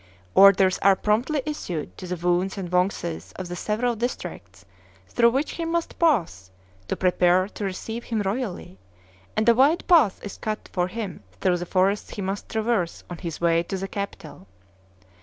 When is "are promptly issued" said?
0.79-1.95